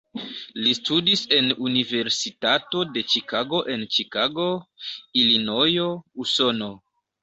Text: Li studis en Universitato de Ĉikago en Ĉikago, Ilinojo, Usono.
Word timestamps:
Li 0.67 0.71
studis 0.77 1.21
en 1.37 1.51
Universitato 1.67 2.83
de 2.97 3.05
Ĉikago 3.13 3.63
en 3.77 3.87
Ĉikago, 3.99 4.51
Ilinojo, 5.25 5.91
Usono. 6.27 6.77